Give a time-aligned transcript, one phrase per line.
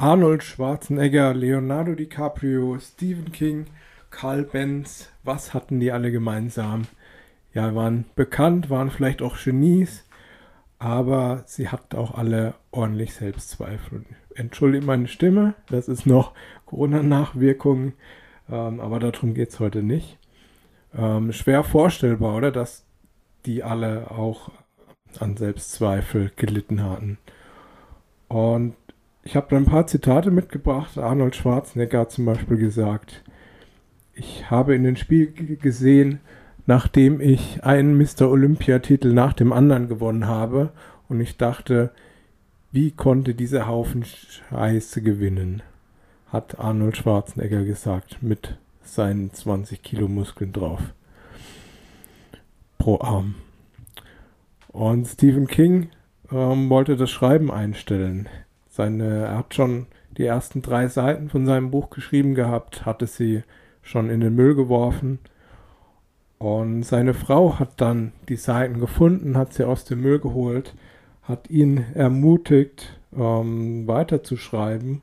[0.00, 3.66] Arnold Schwarzenegger, Leonardo DiCaprio, Stephen King,
[4.10, 6.86] Carl Benz, was hatten die alle gemeinsam?
[7.52, 10.04] Ja, waren bekannt, waren vielleicht auch Genies,
[10.78, 14.04] aber sie hatten auch alle ordentlich Selbstzweifel.
[14.36, 16.32] Entschuldigt meine Stimme, das ist noch
[16.66, 17.94] Corona-Nachwirkung,
[18.48, 20.16] ähm, aber darum geht es heute nicht.
[20.96, 22.52] Ähm, schwer vorstellbar, oder?
[22.52, 22.86] Dass
[23.46, 24.52] die alle auch
[25.18, 27.18] an Selbstzweifel gelitten hatten.
[28.28, 28.76] Und
[29.28, 30.96] ich habe da ein paar Zitate mitgebracht.
[30.96, 33.22] Arnold Schwarzenegger hat zum Beispiel gesagt,
[34.14, 36.20] ich habe in den Spiegel gesehen,
[36.64, 38.30] nachdem ich einen Mr.
[38.30, 40.70] Olympia-Titel nach dem anderen gewonnen habe
[41.10, 41.90] und ich dachte,
[42.72, 45.62] wie konnte dieser Haufen Scheiße gewinnen?
[46.28, 50.80] Hat Arnold Schwarzenegger gesagt, mit seinen 20 Kilo Muskeln drauf.
[52.78, 53.34] Pro Arm.
[54.68, 55.90] Und Stephen King
[56.32, 58.26] ähm, wollte das Schreiben einstellen.
[58.78, 63.42] Seine, er hat schon die ersten drei Seiten von seinem Buch geschrieben gehabt, hatte sie
[63.82, 65.18] schon in den Müll geworfen.
[66.38, 70.76] Und seine Frau hat dann die Seiten gefunden, hat sie aus dem Müll geholt,
[71.24, 75.02] hat ihn ermutigt, ähm, weiterzuschreiben.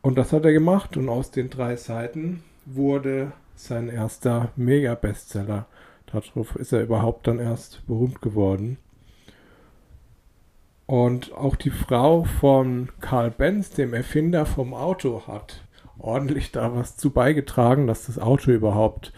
[0.00, 5.66] Und das hat er gemacht und aus den drei Seiten wurde sein erster Mega-Bestseller.
[6.06, 8.78] Darauf ist er überhaupt dann erst berühmt geworden.
[10.88, 15.62] Und auch die Frau von Karl Benz, dem Erfinder vom Auto, hat
[15.98, 19.12] ordentlich da was zu beigetragen, dass das Auto überhaupt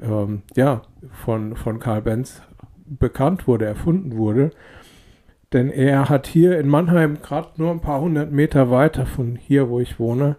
[0.00, 0.82] ähm, ja,
[1.24, 2.40] von, von Karl Benz
[2.86, 4.52] bekannt wurde, erfunden wurde.
[5.52, 9.68] Denn er hat hier in Mannheim, gerade nur ein paar hundert Meter weiter von hier,
[9.68, 10.36] wo ich wohne,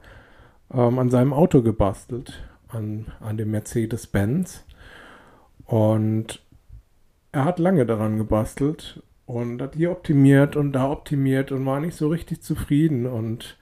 [0.73, 4.63] ähm, an seinem Auto gebastelt, an, an dem Mercedes-Benz.
[5.65, 6.41] Und
[7.33, 11.95] er hat lange daran gebastelt und hat hier optimiert und da optimiert und war nicht
[11.95, 13.05] so richtig zufrieden.
[13.05, 13.57] Und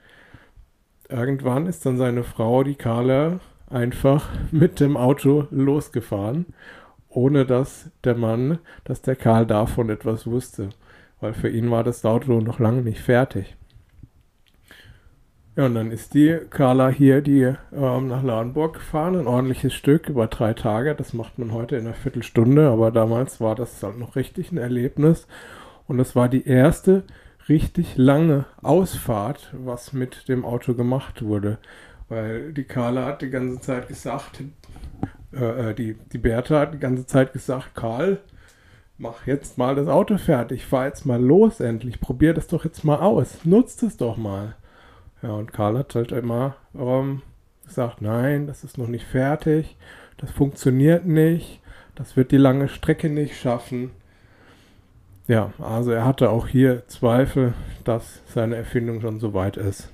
[1.10, 6.46] irgendwann ist dann seine Frau, die Carla, einfach mit dem Auto losgefahren,
[7.10, 10.70] ohne dass der Mann, dass der Karl davon etwas wusste.
[11.20, 13.54] Weil für ihn war das Auto noch lange nicht fertig.
[15.54, 20.08] Ja, und dann ist die Carla hier, die ähm, nach Lauenburg gefahren, ein ordentliches Stück
[20.08, 20.94] über drei Tage.
[20.94, 24.56] Das macht man heute in einer Viertelstunde, aber damals war das halt noch richtig ein
[24.56, 25.26] Erlebnis.
[25.88, 27.02] Und das war die erste
[27.48, 31.58] richtig lange Ausfahrt, was mit dem Auto gemacht wurde.
[32.08, 34.42] Weil die Carla hat die ganze Zeit gesagt,
[35.32, 38.18] äh, äh die, die Bertha hat die ganze Zeit gesagt, Karl,
[38.98, 42.84] mach jetzt mal das Auto fertig, fahr jetzt mal los endlich, probier das doch jetzt
[42.84, 44.56] mal aus, nutzt es doch mal.
[45.22, 47.22] Ja, und Karl hat halt immer ähm,
[47.66, 49.76] gesagt, nein, das ist noch nicht fertig,
[50.18, 51.60] das funktioniert nicht,
[51.94, 53.90] das wird die lange Strecke nicht schaffen.
[55.28, 57.52] Ja, also er hatte auch hier Zweifel,
[57.84, 59.92] dass seine Erfindung schon so weit ist.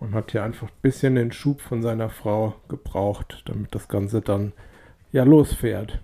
[0.00, 4.20] Und hat hier einfach ein bisschen den Schub von seiner Frau gebraucht, damit das Ganze
[4.20, 4.52] dann
[5.12, 6.00] ja losfährt.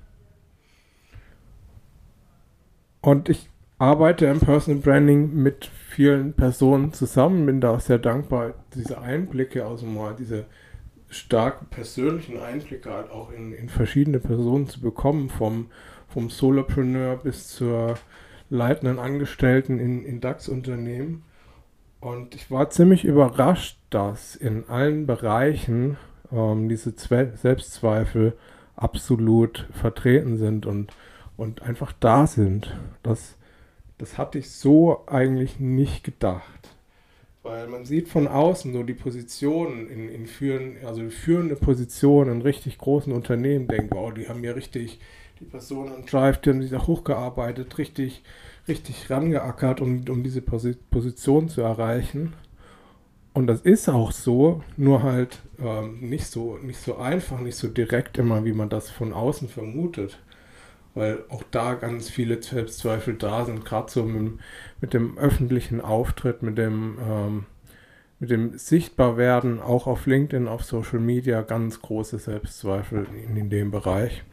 [3.01, 8.55] Und ich arbeite im Personal Branding mit vielen Personen zusammen, bin da auch sehr dankbar,
[8.73, 10.47] diese Einblicke, also mal diese
[11.09, 15.71] starken persönlichen Einblicke halt auch in, in verschiedene Personen zu bekommen, vom,
[16.07, 17.97] vom Solopreneur bis zur
[18.51, 21.25] leitenden Angestellten in, in DAX-Unternehmen.
[22.01, 25.97] Und ich war ziemlich überrascht, dass in allen Bereichen
[26.33, 28.37] ähm, diese Zwe Selbstzweifel
[28.77, 30.93] absolut vertreten sind und,
[31.37, 32.77] und einfach da sind.
[33.03, 33.39] Das
[33.99, 36.77] das hatte ich so eigentlich nicht gedacht.
[37.43, 42.43] Weil man sieht von außen so die Positionen in, in führen, also führende Position in
[42.43, 45.01] richtig großen Unternehmen, denkt, wow, die haben ja richtig,
[45.41, 48.23] die Personen an Drive, die haben sich da hochgearbeitet, richtig,
[48.67, 52.35] richtig rangeackert, um, um diese Position zu erreichen.
[53.33, 57.69] Und das ist auch so, nur halt ähm, nicht, so, nicht so einfach, nicht so
[57.69, 60.19] direkt immer, wie man das von außen vermutet
[60.99, 64.39] weil auch da ganz viele Selbstzweifel da sind, gerade so mit,
[64.81, 67.47] mit, dem öffentlichen Auftritt, mit dem, ähm,
[68.19, 73.71] mit dem Sichtbarwerden, auch auf LinkedIn, auf Social Media, ganz große Selbstzweifel in, in dem
[73.71, 74.25] Bereich.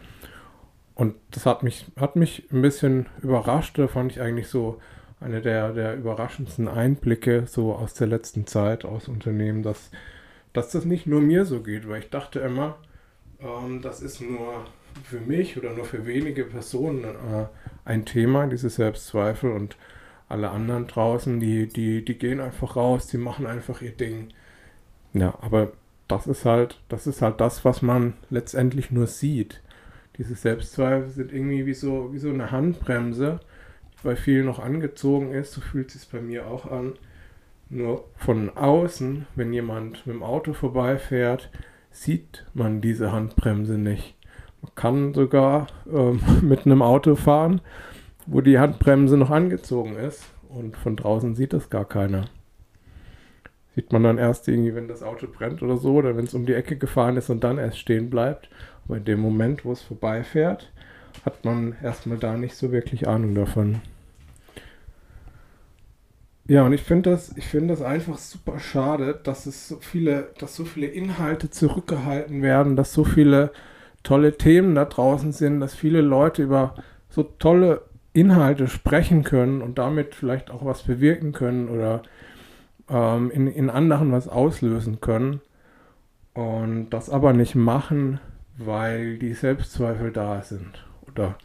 [0.96, 4.80] Und das hat mich, hat mich ein bisschen überrascht, da fand ich eigentlich so
[5.20, 9.92] eine der, der überraschendsten Einblicke so aus der letzten Zeit aus Unternehmen, dass,
[10.54, 12.78] dass das nicht nur mir so geht, weil ich dachte immer,
[13.40, 14.66] ähm, das ist nur
[15.04, 17.46] für mich oder nur für wenige Personen äh,
[17.84, 19.78] ein Thema, diese Selbstzweifel und
[20.30, 24.30] alle anderen draußen, die, die, die gehen einfach raus, die machen einfach ihr Ding.
[25.14, 25.74] Ja, aber
[26.08, 29.62] das ist halt, das ist halt das, was man letztendlich nur sieht.
[30.18, 33.40] Diese Selbstzweifel sind irgendwie wie so, wie so eine Handbremse,
[33.94, 36.94] die bei vielen noch angezogen ist, so fühlt es sich bei mir auch an.
[37.70, 41.50] Nur von außen, wenn jemand mit dem Auto vorbeifährt,
[41.92, 44.16] sieht man diese Handbremse nicht.
[44.62, 47.62] Man kann sogar ähm, mit einem Auto fahren,
[48.26, 52.26] wo die Handbremse noch angezogen ist und von draußen sieht das gar keiner.
[53.76, 56.46] Sieht man dann erst irgendwie, wenn das Auto brennt oder so, oder wenn es um
[56.46, 58.50] die Ecke gefahren ist und dann erst stehen bleibt.
[58.86, 60.72] Aber in dem Moment, wo es vorbeifährt,
[61.26, 63.82] hat man erstmal da nicht so wirklich Ahnung davon.
[66.48, 70.56] Ja, und ich finde das, ich das einfach super schade, dass es so viele, dass
[70.56, 73.52] so viele Inhalte zurückgehalten werden, dass so viele
[74.04, 76.76] tolle Themen da draußen sind, dass viele Leute über
[77.10, 77.82] so tolle
[78.14, 82.04] Inhalte sprechen können und damit vielleicht auch was bewirken können oder
[82.90, 85.42] ähm, in, in anderen was auslösen können
[86.36, 88.20] und das aber nicht machen,
[88.58, 91.38] weil die Selbstzweifel da sind oder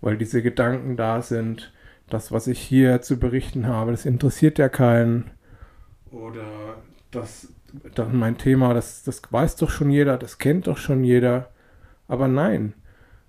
[0.00, 1.72] weil diese Gedanken da sind,
[2.08, 5.30] das, was ich hier zu berichten habe, das interessiert ja keinen.
[6.10, 6.76] Oder
[7.10, 7.48] das,
[7.94, 11.50] das mein Thema, das, das weiß doch schon jeder, das kennt doch schon jeder.
[12.08, 12.74] Aber nein,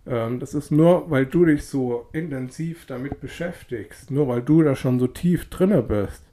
[0.05, 4.75] ähm, das ist nur, weil du dich so intensiv damit beschäftigst, nur weil du da
[4.75, 6.23] schon so tief drinne bist,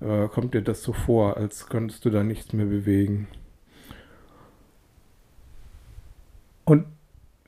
[0.00, 3.28] äh, kommt dir das so vor, als könntest du da nichts mehr bewegen.
[6.64, 6.86] Und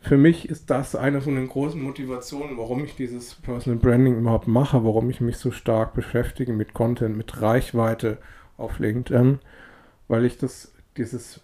[0.01, 4.47] für mich ist das eine von den großen Motivationen, warum ich dieses Personal Branding überhaupt
[4.47, 8.19] mache, warum ich mich so stark beschäftige mit Content, mit Reichweite
[8.57, 9.41] auf LinkedIn,
[10.07, 11.41] weil ich das, dieses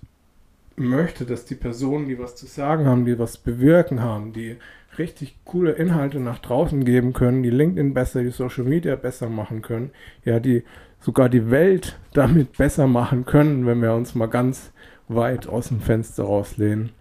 [0.77, 4.57] möchte, dass die Personen, die was zu sagen haben, die was bewirken haben, die
[4.97, 9.63] richtig coole Inhalte nach draußen geben können, die LinkedIn besser, die Social Media besser machen
[9.63, 9.91] können,
[10.25, 10.63] ja, die
[11.01, 14.73] sogar die Welt damit besser machen können, wenn wir uns mal ganz
[15.09, 16.93] weit aus dem Fenster rauslehnen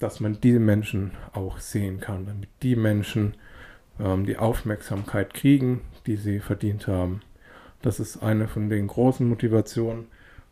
[0.00, 3.34] dass man diese Menschen auch sehen kann, damit die Menschen
[4.00, 7.20] ähm, die Aufmerksamkeit kriegen, die sie verdient haben.
[7.82, 10.06] Das ist eine von den großen Motivationen,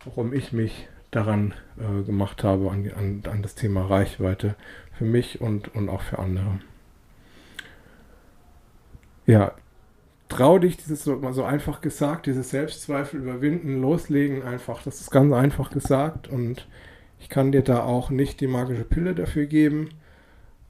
[0.05, 4.55] warum ich mich daran äh, gemacht habe, an, an, an, das Thema Reichweite
[4.93, 6.61] für mich und, und auch für andere.
[9.27, 9.53] Ja,
[10.29, 14.83] trau dich, dieses so, mal so einfach gesagt, diese Selbstzweifel überwinden, loslegen einfach.
[14.83, 16.67] Das ist ganz einfach gesagt und
[17.21, 19.91] ich kann dir da auch nicht die magische Pille dafür geben.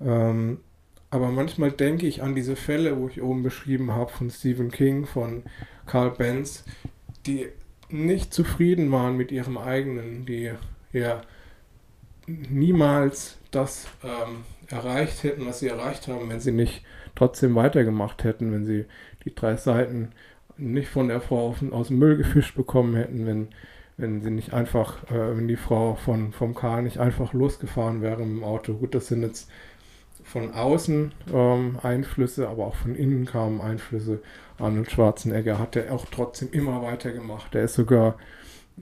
[0.00, 0.59] Ähm,
[1.11, 5.06] aber manchmal denke ich an diese Fälle, wo ich oben beschrieben habe, von Stephen King,
[5.06, 5.43] von
[5.87, 6.65] Carl Benz,
[7.27, 7.49] die
[7.89, 10.53] nicht zufrieden waren mit ihrem eigenen, die
[10.93, 11.23] ja
[12.27, 16.85] niemals das ähm, erreicht hätten, was sie erreicht haben, wenn sie nicht
[17.15, 18.85] trotzdem weitergemacht hätten, wenn sie
[19.25, 20.11] die drei Seiten
[20.59, 23.49] nicht von der Frau aus dem Müll gefischt bekommen hätten, wenn
[23.99, 28.23] wenn sie nicht einfach, äh, wenn die Frau von, vom Karl nicht einfach losgefahren wäre
[28.23, 28.75] im Auto.
[28.75, 29.50] Gut, das sind jetzt
[30.23, 34.21] von außen ähm, Einflüsse, aber auch von innen kamen Einflüsse.
[34.59, 37.55] Arnold Schwarzenegger hat er auch trotzdem immer weitergemacht.
[37.55, 38.17] Er ist sogar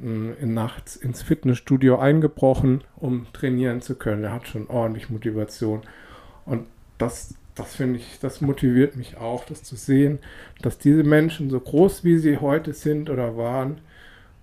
[0.03, 4.25] äh, nachts ins Fitnessstudio eingebrochen, um trainieren zu können.
[4.25, 5.83] Er hat schon ordentlich Motivation.
[6.45, 6.67] Und
[6.99, 10.19] das, das finde ich, das motiviert mich auch, das zu sehen,
[10.61, 13.81] dass diese Menschen, so groß wie sie heute sind oder waren,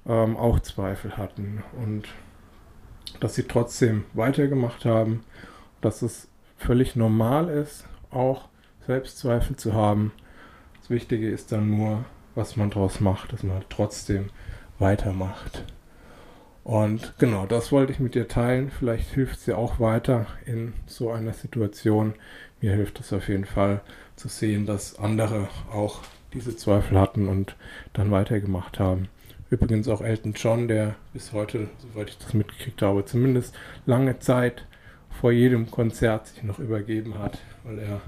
[0.08, 2.08] ähm, auch Zweifel hatten und
[3.20, 5.24] dass sie trotzdem weitergemacht haben,
[5.82, 6.28] dass es
[6.58, 8.50] völlig normal ist, auch
[8.86, 10.12] Selbstzweifel zu haben.
[10.80, 12.06] Das Wichtige ist dann nur,
[12.36, 14.30] was man daraus macht, dass man trotzdem
[14.80, 15.64] weitermacht.
[16.64, 18.72] Und genau, das wollte ich mit dir teilen.
[18.72, 22.14] Vielleicht hilft es dir auch weiter in so einer Situation.
[22.62, 23.82] Mir hilft es auf jeden Fall
[24.16, 26.00] zu sehen, dass andere auch
[26.34, 27.56] diese Zweifel hatten und
[27.92, 29.10] dann weitergemacht haben.
[29.54, 33.54] Übrigens auch Elton John, der bis heute, soweit ich das mitgekriegt habe, zumindest
[33.86, 34.66] lange Zeit
[35.12, 38.02] vor jedem Konzert sich noch übergeben hat, weil er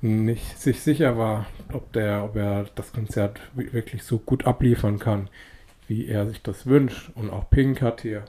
[0.00, 5.28] nicht sich sicher war, ob, der, ob er das Konzert wirklich so gut abliefern kann,
[5.86, 7.12] wie er sich das wünscht.
[7.14, 8.24] Und auch Pink hat hier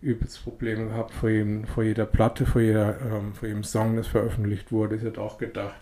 [0.00, 4.06] übelst Probleme gehabt vor, jedem, vor jeder Platte, vor, jeder, ähm, vor jedem Song, das
[4.06, 5.00] veröffentlicht wurde.
[5.00, 5.74] Sie hat auch gedacht,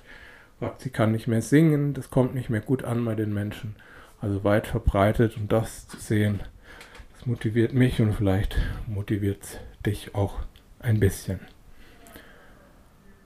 [0.78, 3.76] sie kann nicht mehr singen, das kommt nicht mehr gut an bei den Menschen
[4.26, 6.40] also weit verbreitet und das zu sehen,
[7.12, 8.56] das motiviert mich und vielleicht
[8.88, 10.40] motiviert es dich auch
[10.80, 11.38] ein bisschen.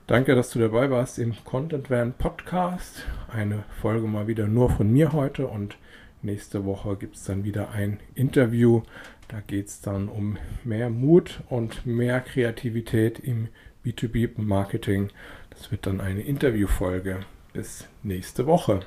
[0.06, 3.06] Danke, dass du dabei warst im Content Van Podcast.
[3.32, 5.78] Eine Folge mal wieder nur von mir heute und
[6.20, 8.82] nächste Woche gibt es dann wieder ein Interview.
[9.28, 13.48] Da geht es dann um mehr Mut und mehr Kreativität im
[13.86, 15.08] B2B-Marketing.
[15.48, 17.20] Das wird dann eine Interviewfolge.
[17.54, 18.80] Bis nächste Woche.